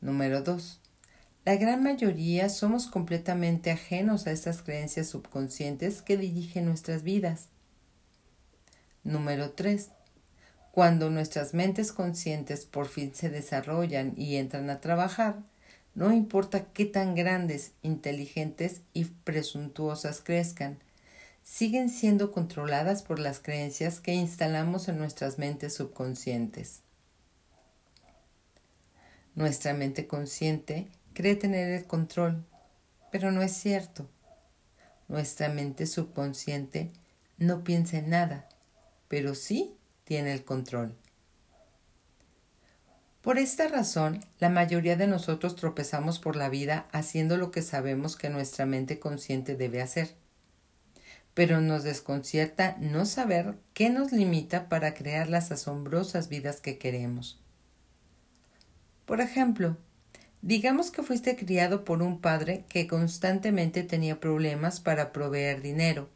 Número 0.00 0.42
2. 0.42 0.80
La 1.44 1.56
gran 1.56 1.82
mayoría 1.82 2.48
somos 2.48 2.86
completamente 2.86 3.70
ajenos 3.70 4.26
a 4.26 4.30
estas 4.30 4.62
creencias 4.62 5.08
subconscientes 5.08 6.00
que 6.00 6.16
dirigen 6.16 6.66
nuestras 6.66 7.02
vidas. 7.02 7.48
Número 9.02 9.50
3. 9.50 9.90
Cuando 10.70 11.10
nuestras 11.10 11.52
mentes 11.52 11.92
conscientes 11.92 12.64
por 12.64 12.86
fin 12.86 13.14
se 13.14 13.28
desarrollan 13.28 14.14
y 14.16 14.36
entran 14.36 14.70
a 14.70 14.80
trabajar, 14.80 15.42
no 15.94 16.12
importa 16.12 16.72
qué 16.72 16.86
tan 16.86 17.14
grandes, 17.14 17.72
inteligentes 17.82 18.82
y 18.92 19.04
presuntuosas 19.04 20.20
crezcan, 20.20 20.78
siguen 21.44 21.88
siendo 21.88 22.32
controladas 22.32 23.02
por 23.02 23.18
las 23.18 23.38
creencias 23.38 24.00
que 24.00 24.12
instalamos 24.12 24.88
en 24.88 24.98
nuestras 24.98 25.38
mentes 25.38 25.74
subconscientes. 25.74 26.80
Nuestra 29.34 29.74
mente 29.74 30.06
consciente 30.06 30.88
cree 31.12 31.36
tener 31.36 31.68
el 31.68 31.86
control, 31.86 32.44
pero 33.12 33.30
no 33.30 33.42
es 33.42 33.52
cierto. 33.52 34.08
Nuestra 35.06 35.48
mente 35.48 35.86
subconsciente 35.86 36.90
no 37.36 37.62
piensa 37.62 37.98
en 37.98 38.10
nada, 38.10 38.48
pero 39.08 39.34
sí 39.34 39.76
tiene 40.04 40.32
el 40.32 40.44
control. 40.44 40.96
Por 43.24 43.38
esta 43.38 43.68
razón, 43.68 44.20
la 44.38 44.50
mayoría 44.50 44.96
de 44.96 45.06
nosotros 45.06 45.56
tropezamos 45.56 46.18
por 46.18 46.36
la 46.36 46.50
vida 46.50 46.86
haciendo 46.92 47.38
lo 47.38 47.50
que 47.50 47.62
sabemos 47.62 48.16
que 48.16 48.28
nuestra 48.28 48.66
mente 48.66 48.98
consciente 48.98 49.56
debe 49.56 49.80
hacer. 49.80 50.10
Pero 51.32 51.62
nos 51.62 51.84
desconcierta 51.84 52.76
no 52.80 53.06
saber 53.06 53.54
qué 53.72 53.88
nos 53.88 54.12
limita 54.12 54.68
para 54.68 54.92
crear 54.92 55.30
las 55.30 55.50
asombrosas 55.50 56.28
vidas 56.28 56.60
que 56.60 56.76
queremos. 56.76 57.40
Por 59.06 59.22
ejemplo, 59.22 59.78
digamos 60.42 60.90
que 60.90 61.02
fuiste 61.02 61.34
criado 61.34 61.82
por 61.86 62.02
un 62.02 62.20
padre 62.20 62.66
que 62.68 62.86
constantemente 62.86 63.84
tenía 63.84 64.20
problemas 64.20 64.80
para 64.80 65.12
proveer 65.12 65.62
dinero, 65.62 66.10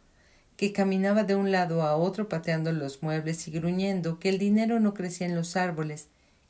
que 0.59 0.75
caminaba 0.75 1.25
de 1.25 1.37
un 1.37 1.53
lado 1.53 1.85
a 1.85 1.97
otro 1.97 2.29
pateando 2.29 2.71
los 2.71 3.03
muebles 3.03 3.49
y 3.49 3.51
gruñendo 3.51 4.19
que 4.19 4.29
el 4.29 4.37
dinero 4.37 4.79
no 4.79 4.93
crecía 4.93 5.27
en 5.27 5.37
los 5.37 5.57
árboles 5.57 6.09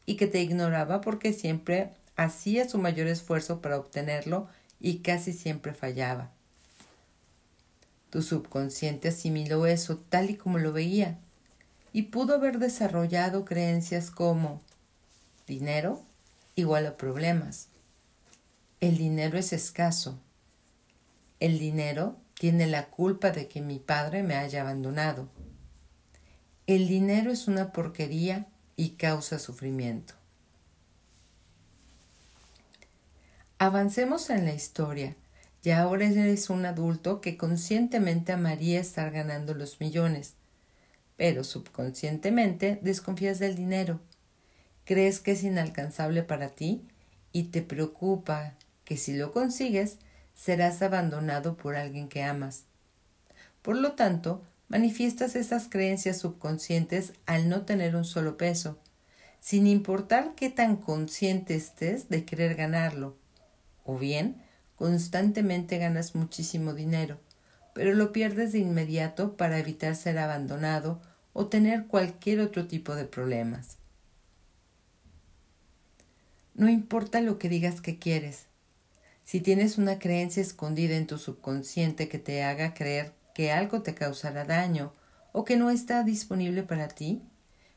y 0.08 0.16
que 0.16 0.26
te 0.26 0.40
ignoraba 0.40 1.02
porque 1.02 1.34
siempre 1.34 1.90
hacía 2.16 2.66
su 2.66 2.78
mayor 2.78 3.08
esfuerzo 3.08 3.60
para 3.60 3.76
obtenerlo 3.76 4.48
y 4.80 5.00
casi 5.00 5.34
siempre 5.34 5.74
fallaba. 5.74 6.30
Tu 8.08 8.22
subconsciente 8.22 9.08
asimiló 9.08 9.66
eso 9.66 9.98
tal 9.98 10.30
y 10.30 10.36
como 10.36 10.56
lo 10.56 10.72
veía 10.72 11.18
y 11.92 12.04
pudo 12.04 12.36
haber 12.36 12.58
desarrollado 12.58 13.44
creencias 13.44 14.10
como 14.10 14.62
dinero 15.46 16.02
igual 16.54 16.86
a 16.86 16.96
problemas. 16.96 17.68
El 18.80 18.96
dinero 18.96 19.36
es 19.36 19.52
escaso. 19.52 20.18
El 21.38 21.58
dinero 21.58 22.16
tiene 22.32 22.66
la 22.66 22.86
culpa 22.86 23.30
de 23.30 23.46
que 23.46 23.60
mi 23.60 23.78
padre 23.78 24.22
me 24.22 24.36
haya 24.36 24.62
abandonado. 24.62 25.28
El 26.66 26.88
dinero 26.88 27.30
es 27.30 27.46
una 27.46 27.72
porquería 27.72 28.46
y 28.78 28.90
causa 28.90 29.40
sufrimiento. 29.40 30.14
Avancemos 33.58 34.30
en 34.30 34.44
la 34.44 34.54
historia. 34.54 35.16
Y 35.64 35.70
ahora 35.70 36.06
eres 36.06 36.49
un 36.49 36.64
adulto 36.64 37.20
que 37.20 37.37
conscientemente 37.37 38.32
amaría 38.32 38.80
estar 38.80 39.11
ganando 39.11 39.52
los 39.52 39.80
millones, 39.80 40.35
pero 41.16 41.42
subconscientemente 41.44 42.78
desconfías 42.80 43.40
del 43.40 43.56
dinero. 43.56 44.00
Crees 44.85 45.18
que 45.18 45.32
es 45.32 45.42
inalcanzable 45.42 46.23
para 46.23 46.50
ti 46.50 46.87
y 47.32 47.44
te 47.44 47.61
preocupa 47.61 48.54
que 48.85 48.97
si 48.97 49.14
lo 49.14 49.32
consigues 49.32 49.99
serás 50.35 50.80
abandonado 50.80 51.56
por 51.56 51.75
alguien 51.75 52.08
que 52.08 52.23
amas. 52.23 52.62
Por 53.61 53.76
lo 53.76 53.92
tanto, 53.92 54.42
manifiestas 54.68 55.34
esas 55.34 55.68
creencias 55.68 56.18
subconscientes 56.18 57.14
al 57.26 57.48
no 57.48 57.62
tener 57.64 57.96
un 57.96 58.04
solo 58.04 58.37
peso, 58.37 58.78
sin 59.40 59.66
importar 59.66 60.34
qué 60.34 60.50
tan 60.50 60.76
consciente 60.76 61.54
estés 61.54 62.08
de 62.08 62.25
querer 62.25 62.54
ganarlo. 62.54 63.16
O 63.84 63.98
bien, 63.98 64.42
constantemente 64.76 65.78
ganas 65.78 66.14
muchísimo 66.14 66.75
dinero, 66.75 67.18
pero 67.75 67.94
lo 67.94 68.12
pierdes 68.12 68.52
de 68.52 68.58
inmediato 68.58 69.37
para 69.37 69.58
evitar 69.58 69.96
ser 69.96 70.18
abandonado 70.18 71.00
o 71.32 71.46
tener 71.46 71.87
cualquier 71.87 72.40
otro 72.40 72.66
tipo 72.66 72.94
de 72.94 73.04
problemas. 73.04 73.78
No 76.54 76.68
importa 76.68 77.20
lo 77.20 77.38
que 77.38 77.48
digas 77.48 77.80
que 77.80 77.98
quieres, 77.98 78.46
si 79.25 79.40
tienes 79.40 79.78
una 79.78 79.98
creencia 79.98 80.42
escondida 80.42 80.96
en 80.96 81.06
tu 81.06 81.18
subconsciente 81.18 82.08
que 82.08 82.18
te 82.18 82.42
haga 82.42 82.75
creer 82.75 83.12
que 83.38 83.52
algo 83.52 83.83
te 83.83 83.95
causará 83.95 84.45
daño 84.45 84.92
o 85.30 85.45
que 85.45 85.57
no 85.57 85.71
está 85.71 86.02
disponible 86.02 86.64
para 86.64 86.88
ti, 86.88 87.23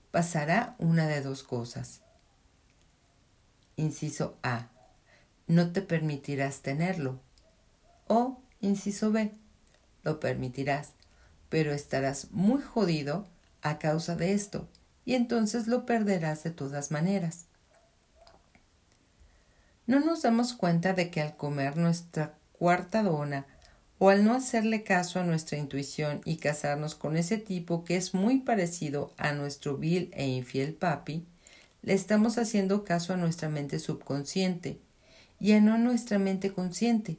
pasará 0.09 0.73
una 0.79 1.05
de 1.05 1.21
dos 1.21 1.43
cosas. 1.43 2.01
Inciso 3.75 4.39
A. 4.41 4.69
No 5.45 5.71
te 5.71 5.83
permitirás 5.83 6.63
tenerlo. 6.63 7.19
O, 8.07 8.41
inciso 8.59 9.11
B. 9.11 9.33
Lo 10.01 10.19
permitirás, 10.19 10.93
pero 11.49 11.73
estarás 11.73 12.31
muy 12.31 12.63
jodido 12.63 13.27
a 13.61 13.77
causa 13.77 14.15
de 14.15 14.33
esto, 14.33 14.67
y 15.05 15.13
entonces 15.13 15.67
lo 15.67 15.85
perderás 15.85 16.41
de 16.41 16.49
todas 16.49 16.89
maneras. 16.89 17.45
No 19.85 19.99
nos 19.99 20.23
damos 20.23 20.53
cuenta 20.53 20.93
de 20.93 21.11
que 21.11 21.21
al 21.21 21.37
comer 21.37 21.77
nuestra 21.77 22.33
cuarta 22.51 23.03
dona 23.03 23.45
o 24.03 24.09
al 24.09 24.25
no 24.25 24.33
hacerle 24.33 24.81
caso 24.81 25.19
a 25.19 25.23
nuestra 25.23 25.59
intuición 25.59 26.21
y 26.25 26.37
casarnos 26.37 26.95
con 26.95 27.17
ese 27.17 27.37
tipo 27.37 27.83
que 27.83 27.97
es 27.97 28.15
muy 28.15 28.39
parecido 28.39 29.13
a 29.15 29.31
nuestro 29.31 29.77
vil 29.77 30.09
e 30.15 30.27
infiel 30.27 30.73
papi, 30.73 31.23
le 31.83 31.93
estamos 31.93 32.39
haciendo 32.39 32.83
caso 32.83 33.13
a 33.13 33.17
nuestra 33.17 33.47
mente 33.47 33.77
subconsciente 33.77 34.79
y 35.39 35.51
a 35.51 35.61
no 35.61 35.77
nuestra 35.77 36.17
mente 36.17 36.51
consciente. 36.51 37.17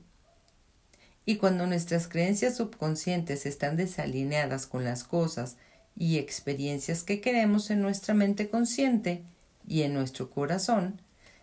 Y 1.25 1.37
cuando 1.37 1.69
nuestras 1.69 2.09
creencias 2.09 2.57
subconscientes 2.57 3.47
están 3.47 3.77
desalineadas 3.77 4.67
con 4.67 4.83
las 4.83 5.05
cosas 5.05 5.59
y 5.97 6.19
experiencias 6.19 7.05
que 7.05 7.21
queremos 7.21 7.71
en 7.71 7.81
nuestra 7.81 8.13
mente 8.13 8.49
consciente 8.49 9.23
y 9.69 9.83
en 9.83 9.95
nuestro 9.95 10.31
corazón, 10.31 11.01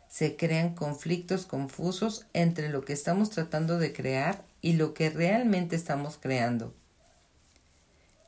se 0.09 0.35
crean 0.35 0.75
conflictos 0.75 1.45
confusos 1.45 2.25
entre 2.33 2.67
lo 2.67 2.83
que 2.83 2.91
estamos 2.91 3.29
tratando 3.29 3.79
de 3.79 3.93
crear 3.93 4.48
y 4.61 4.73
lo 4.73 4.93
que 4.93 5.09
realmente 5.09 5.75
estamos 5.75 6.17
creando. 6.17 6.73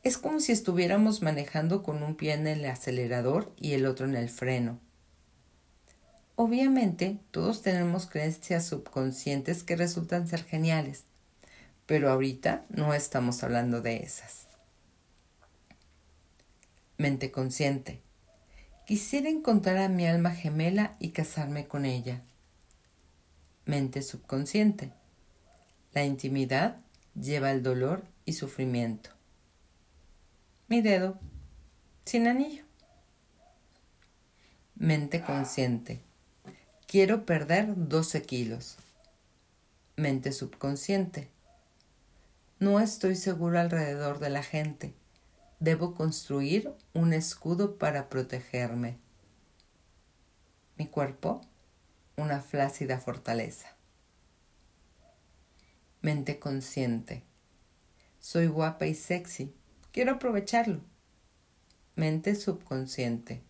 Es 0.04 0.18
como 0.18 0.40
si 0.40 0.52
estuviéramos 0.52 1.22
manejando 1.22 1.84
con 1.84 2.02
un 2.02 2.16
pie 2.16 2.34
en 2.34 2.48
el 2.48 2.66
acelerador 2.66 3.54
y 3.58 3.74
el 3.74 3.86
otro 3.86 4.06
en 4.06 4.16
el 4.16 4.30
freno. 4.30 4.80
Obviamente, 6.36 7.20
todos 7.30 7.62
tenemos 7.62 8.08
creencias 8.08 8.66
subconscientes 8.66 9.64
que 9.64 9.76
resultan 9.76 10.28
ser 10.28 10.44
geniales, 10.44 11.04
pero 11.86 12.10
ahorita 12.10 12.66
no 12.70 12.96
estamos 12.96 13.44
hablando 13.44 13.82
de 13.82 13.98
esas. 13.98 14.48
Mente 16.98 17.32
consciente. 17.32 18.02
Quisiera 18.88 19.30
encontrar 19.30 19.78
a 19.78 19.90
mi 19.90 20.08
alma 20.08 20.32
gemela 20.32 20.96
y 21.00 21.10
casarme 21.10 21.68
con 21.68 21.86
ella. 21.86 22.22
Mente 23.66 24.02
subconsciente. 24.02 24.92
La 25.94 26.06
intimidad 26.06 26.78
lleva 27.20 27.52
el 27.52 27.64
dolor 27.64 28.06
y 28.24 28.34
sufrimiento. 28.34 29.10
Mi 30.70 30.82
dedo, 30.82 31.20
sin 32.06 32.28
anillo. 32.28 32.64
Mente 34.76 35.22
consciente. 35.22 36.00
Quiero 36.88 37.26
perder 37.26 37.74
12 37.76 38.22
kilos. 38.22 38.78
Mente 39.98 40.32
subconsciente. 40.32 41.30
No 42.60 42.80
estoy 42.80 43.16
seguro 43.18 43.60
alrededor 43.60 44.20
de 44.20 44.30
la 44.30 44.44
gente. 44.44 44.94
Debo 45.60 45.94
construir 45.94 46.74
un 46.94 47.12
escudo 47.12 47.78
para 47.78 48.08
protegerme. 48.08 48.98
Mi 50.78 50.88
cuerpo, 50.88 51.42
una 52.16 52.40
flácida 52.40 52.98
fortaleza. 52.98 53.76
Mente 56.02 56.40
consciente. 56.40 57.22
Soy 58.20 58.48
guapa 58.48 58.88
y 58.88 58.96
sexy. 58.96 59.54
Quiero 59.92 60.14
aprovecharlo. 60.14 60.82
Mente 61.96 62.34
subconsciente. 62.34 63.44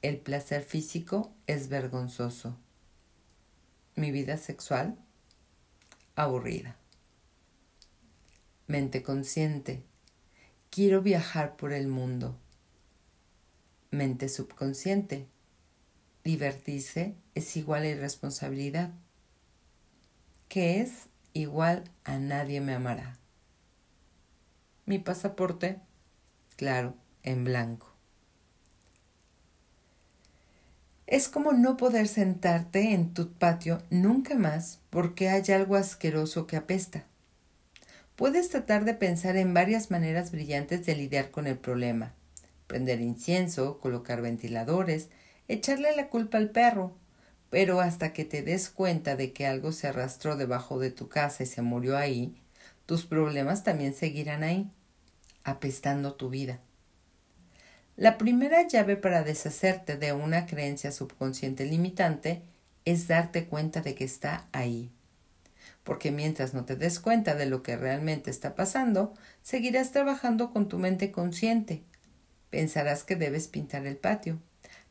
El 0.00 0.16
placer 0.16 0.62
físico 0.62 1.34
es 1.46 1.68
vergonzoso. 1.68 2.56
Mi 3.94 4.10
vida 4.10 4.38
sexual 4.38 4.96
aburrida. 6.16 6.76
Mente 8.66 9.02
consciente. 9.02 9.82
Quiero 10.70 11.02
viajar 11.02 11.56
por 11.56 11.74
el 11.74 11.88
mundo. 11.88 12.38
Mente 13.90 14.30
subconsciente. 14.30 15.26
Divertirse 16.24 17.16
es 17.34 17.54
igual 17.58 17.82
a 17.82 17.88
irresponsabilidad. 17.88 18.92
¿Qué 20.48 20.80
es 20.80 21.09
igual 21.32 21.84
a 22.04 22.18
nadie 22.18 22.60
me 22.60 22.74
amará? 22.74 23.18
Mi 24.86 24.98
pasaporte, 24.98 25.78
claro, 26.56 26.94
en 27.22 27.44
blanco. 27.44 27.94
Es 31.06 31.28
como 31.28 31.52
no 31.52 31.76
poder 31.76 32.06
sentarte 32.06 32.92
en 32.92 33.12
tu 33.14 33.32
patio 33.32 33.82
nunca 33.90 34.36
más 34.36 34.78
porque 34.90 35.28
hay 35.28 35.42
algo 35.52 35.74
asqueroso 35.74 36.46
que 36.46 36.56
apesta. 36.56 37.04
Puedes 38.14 38.48
tratar 38.48 38.84
de 38.84 38.94
pensar 38.94 39.36
en 39.36 39.52
varias 39.52 39.90
maneras 39.90 40.30
brillantes 40.30 40.86
de 40.86 40.94
lidiar 40.94 41.30
con 41.30 41.46
el 41.46 41.58
problema. 41.58 42.12
Prender 42.66 43.00
incienso, 43.00 43.78
colocar 43.80 44.22
ventiladores, 44.22 45.08
echarle 45.48 45.96
la 45.96 46.08
culpa 46.10 46.38
al 46.38 46.50
perro. 46.50 46.92
Pero 47.50 47.80
hasta 47.80 48.12
que 48.12 48.24
te 48.24 48.42
des 48.42 48.70
cuenta 48.70 49.16
de 49.16 49.32
que 49.32 49.46
algo 49.46 49.72
se 49.72 49.88
arrastró 49.88 50.36
debajo 50.36 50.78
de 50.78 50.90
tu 50.90 51.08
casa 51.08 51.42
y 51.42 51.46
se 51.46 51.62
murió 51.62 51.96
ahí, 51.96 52.34
tus 52.86 53.04
problemas 53.04 53.64
también 53.64 53.92
seguirán 53.92 54.42
ahí, 54.42 54.70
apestando 55.44 56.14
tu 56.14 56.30
vida. 56.30 56.60
La 57.96 58.16
primera 58.16 58.66
llave 58.66 58.96
para 58.96 59.22
deshacerte 59.22 59.96
de 59.96 60.12
una 60.12 60.46
creencia 60.46 60.92
subconsciente 60.92 61.66
limitante 61.66 62.42
es 62.84 63.08
darte 63.08 63.46
cuenta 63.46 63.82
de 63.82 63.94
que 63.94 64.04
está 64.04 64.48
ahí 64.52 64.90
porque 65.84 66.10
mientras 66.10 66.54
no 66.54 66.64
te 66.64 66.76
des 66.76 67.00
cuenta 67.00 67.34
de 67.34 67.46
lo 67.46 67.62
que 67.62 67.76
realmente 67.76 68.30
está 68.30 68.54
pasando, 68.54 69.14
seguirás 69.42 69.92
trabajando 69.92 70.52
con 70.52 70.68
tu 70.68 70.78
mente 70.78 71.10
consciente. 71.10 71.82
Pensarás 72.50 73.04
que 73.04 73.16
debes 73.16 73.48
pintar 73.48 73.86
el 73.86 73.96
patio 73.96 74.38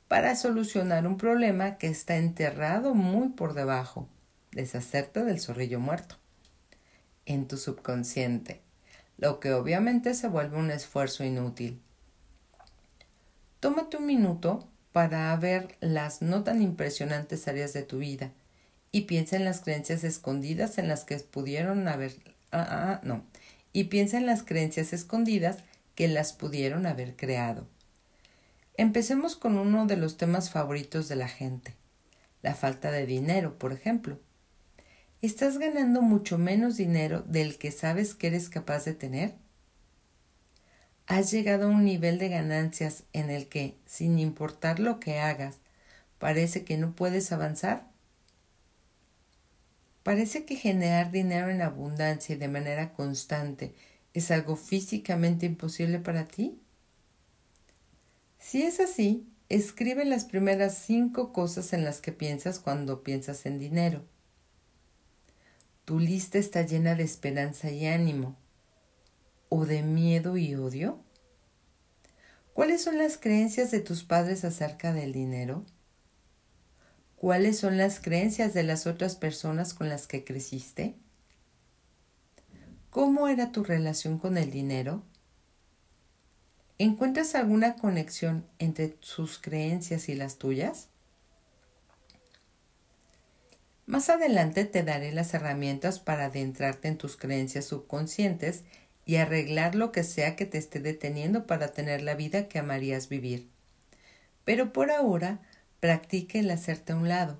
para 0.10 0.36
solucionar 0.36 1.08
un 1.08 1.18
problema 1.18 1.78
que 1.78 1.88
está 1.88 2.18
enterrado 2.18 2.96
muy 2.96 3.30
por 3.30 3.54
debajo, 3.54 4.10
deshacerte 4.52 5.24
del 5.24 5.40
zorrillo 5.40 5.80
muerto, 5.80 6.16
en 7.26 7.48
tu 7.48 7.56
subconsciente, 7.56 8.60
lo 9.18 9.40
que 9.40 9.54
obviamente 9.54 10.16
se 10.16 10.28
vuelve 10.28 10.58
un 10.58 10.72
esfuerzo 10.72 11.24
inútil. 11.24 11.80
Tómate 13.62 13.98
un 13.98 14.08
minuto 14.08 14.68
para 14.92 15.34
ver 15.38 15.78
las 15.80 16.24
no 16.24 16.44
tan 16.44 16.62
impresionantes 16.62 17.48
áreas 17.48 17.72
de 17.74 17.84
tu 17.84 18.00
vida 18.00 18.32
y 18.92 19.02
piensa 19.02 19.36
en 19.36 19.46
las 19.46 19.62
creencias 19.62 20.04
escondidas 20.04 20.80
en 20.80 20.88
las 20.88 21.06
que 21.06 21.18
pudieron 21.18 21.88
haber 21.88 22.16
ah, 22.52 22.66
ah, 22.68 22.92
ah, 22.94 23.00
no 23.04 23.24
y 23.74 23.86
piensa 23.86 24.18
en 24.18 24.26
las 24.26 24.42
creencias 24.42 24.92
escondidas 24.92 25.58
que 25.94 26.08
las 26.08 26.34
pudieron 26.34 26.88
haber 26.88 27.16
creado. 27.16 27.68
Empecemos 28.80 29.36
con 29.36 29.58
uno 29.58 29.88
de 29.88 29.98
los 29.98 30.16
temas 30.16 30.52
favoritos 30.52 31.10
de 31.10 31.18
la 31.18 31.28
gente, 31.28 31.76
la 32.42 32.56
falta 32.56 32.92
de 32.92 33.06
dinero, 33.06 33.60
por 33.60 33.74
ejemplo. 33.74 34.18
¿Estás 35.22 35.58
ganando 35.58 36.02
mucho 36.02 36.38
menos 36.38 36.78
dinero 36.78 37.22
del 37.24 37.58
que 37.58 37.74
sabes 37.74 38.16
que 38.16 38.28
eres 38.28 38.48
capaz 38.48 38.86
de 38.86 38.94
tener? 38.94 39.36
¿Has 41.08 41.30
llegado 41.30 41.66
a 41.66 41.72
un 41.72 41.84
nivel 41.84 42.20
de 42.20 42.30
ganancias 42.30 43.04
en 43.12 43.30
el 43.30 43.50
que, 43.50 43.76
sin 43.86 44.18
importar 44.18 44.80
lo 44.80 45.02
que 45.02 45.20
hagas, 45.20 45.58
parece 46.18 46.64
que 46.64 46.78
no 46.78 46.94
puedes 46.94 47.34
avanzar? 47.34 47.86
Parece 50.04 50.46
que 50.46 50.56
generar 50.56 51.12
dinero 51.12 51.50
en 51.50 51.62
abundancia 51.62 52.34
y 52.34 52.38
de 52.38 52.48
manera 52.48 52.94
constante 52.94 53.76
es 54.14 54.32
algo 54.32 54.56
físicamente 54.56 55.46
imposible 55.46 56.00
para 56.00 56.24
ti. 56.24 56.62
Si 58.40 58.64
es 58.64 58.80
así, 58.80 59.28
escribe 59.50 60.06
las 60.06 60.26
primeras 60.26 60.78
cinco 60.78 61.34
cosas 61.34 61.74
en 61.74 61.84
las 61.84 62.02
que 62.02 62.12
piensas 62.12 62.60
cuando 62.60 63.04
piensas 63.04 63.46
en 63.46 63.60
dinero. 63.60 64.06
Tu 65.86 66.00
lista 66.00 66.38
está 66.38 66.62
llena 66.62 66.96
de 66.96 67.04
esperanza 67.04 67.70
y 67.70 67.86
ánimo, 67.86 68.38
o 69.50 69.66
de 69.66 69.84
miedo 69.84 70.38
y 70.38 70.56
odio. 70.56 71.04
¿Cuáles 72.54 72.82
son 72.82 72.98
las 72.98 73.18
creencias 73.18 73.72
de 73.72 73.82
tus 73.82 74.04
padres 74.04 74.46
acerca 74.46 74.94
del 74.94 75.12
dinero? 75.12 75.66
¿Cuáles 77.16 77.60
son 77.60 77.78
las 77.78 78.00
creencias 78.00 78.54
de 78.54 78.64
las 78.64 78.88
otras 78.88 79.16
personas 79.16 79.74
con 79.74 79.90
las 79.90 80.08
que 80.08 80.24
creciste? 80.24 80.96
¿Cómo 82.90 83.28
era 83.28 83.52
tu 83.52 83.64
relación 83.64 84.18
con 84.18 84.38
el 84.38 84.52
dinero? 84.52 85.04
¿Encuentras 86.80 87.36
alguna 87.36 87.76
conexión 87.76 88.46
entre 88.58 88.98
sus 89.02 89.38
creencias 89.38 90.10
y 90.10 90.16
las 90.16 90.38
tuyas? 90.38 90.88
Más 93.86 94.10
adelante 94.10 94.66
te 94.66 94.82
daré 94.82 95.12
las 95.12 95.34
herramientas 95.36 96.00
para 96.00 96.26
adentrarte 96.26 96.88
en 96.88 96.98
tus 96.98 97.16
creencias 97.16 97.66
subconscientes 97.66 98.64
y 99.06 99.18
arreglar 99.18 99.76
lo 99.76 99.92
que 99.92 100.04
sea 100.04 100.36
que 100.36 100.48
te 100.48 100.58
esté 100.58 100.80
deteniendo 100.80 101.46
para 101.46 101.72
tener 101.72 102.02
la 102.02 102.16
vida 102.16 102.48
que 102.48 102.58
amarías 102.58 103.10
vivir. 103.10 103.48
Pero 104.44 104.74
por 104.74 104.90
ahora 104.90 105.42
Practique 105.80 106.40
el 106.40 106.52
hacerte 106.52 106.92
a 106.92 106.98
un 106.98 107.08
lado. 107.08 107.38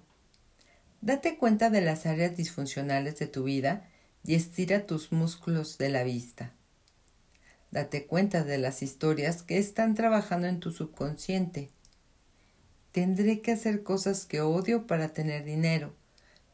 Date 1.02 1.38
cuenta 1.38 1.70
de 1.70 1.82
las 1.82 2.06
áreas 2.06 2.38
disfuncionales 2.38 3.20
de 3.20 3.28
tu 3.28 3.44
vida 3.44 3.90
y 4.24 4.36
estira 4.36 4.86
tus 4.86 5.12
músculos 5.12 5.78
de 5.78 5.90
la 5.90 6.04
vista. 6.04 6.54
Date 7.72 8.08
cuenta 8.08 8.44
de 8.44 8.58
las 8.58 8.82
historias 8.82 9.44
que 9.44 9.58
están 9.60 9.94
trabajando 9.94 10.48
en 10.48 10.60
tu 10.60 10.72
subconsciente. 10.72 11.70
Tendré 12.92 13.42
que 13.42 13.52
hacer 13.52 13.84
cosas 13.84 14.26
que 14.26 14.42
odio 14.42 14.88
para 14.88 15.10
tener 15.10 15.44
dinero. 15.44 15.94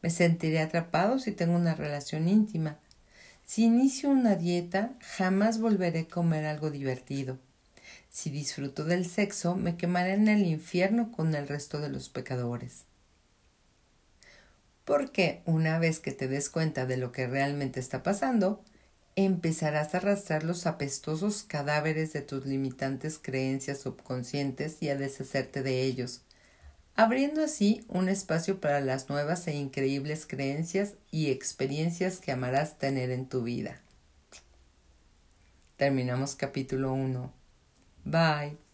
Me 0.02 0.10
sentiré 0.10 0.60
atrapado 0.60 1.18
si 1.18 1.32
tengo 1.32 1.56
una 1.56 1.74
relación 1.74 2.28
íntima. 2.28 2.78
Si 3.46 3.64
inicio 3.64 4.10
una 4.10 4.36
dieta, 4.36 4.92
jamás 5.00 5.58
volveré 5.58 6.00
a 6.00 6.08
comer 6.08 6.44
algo 6.44 6.70
divertido. 6.70 7.38
Si 8.10 8.30
disfruto 8.30 8.84
del 8.84 9.06
sexo, 9.06 9.56
me 9.56 9.76
quemaré 9.76 10.12
en 10.12 10.28
el 10.28 10.44
infierno 10.44 11.12
con 11.12 11.34
el 11.34 11.48
resto 11.48 11.80
de 11.80 11.88
los 11.88 12.10
pecadores. 12.10 12.84
Porque 14.84 15.42
una 15.46 15.78
vez 15.78 15.98
que 15.98 16.12
te 16.12 16.28
des 16.28 16.50
cuenta 16.50 16.86
de 16.86 16.96
lo 16.96 17.10
que 17.10 17.26
realmente 17.26 17.80
está 17.80 18.02
pasando, 18.02 18.62
empezarás 19.16 19.94
a 19.94 19.98
arrastrar 19.98 20.44
los 20.44 20.66
apestosos 20.66 21.42
cadáveres 21.42 22.12
de 22.12 22.20
tus 22.20 22.44
limitantes 22.44 23.18
creencias 23.18 23.80
subconscientes 23.80 24.76
y 24.80 24.90
a 24.90 24.96
deshacerte 24.96 25.62
de 25.62 25.82
ellos, 25.82 26.20
abriendo 26.94 27.42
así 27.42 27.84
un 27.88 28.10
espacio 28.10 28.60
para 28.60 28.80
las 28.80 29.08
nuevas 29.08 29.48
e 29.48 29.54
increíbles 29.54 30.26
creencias 30.26 30.94
y 31.10 31.30
experiencias 31.30 32.18
que 32.18 32.32
amarás 32.32 32.78
tener 32.78 33.10
en 33.10 33.26
tu 33.26 33.42
vida. 33.42 33.80
Terminamos 35.76 36.36
capítulo 36.36 36.92
1. 36.92 37.32
Bye. 38.04 38.65